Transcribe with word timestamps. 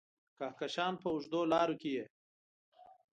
د 0.03 0.03
کهکشان 0.41 0.93
په 1.01 1.07
اوږدو 1.13 1.41
لارو 1.51 1.75
کې 1.81 1.89
یې 1.95 2.05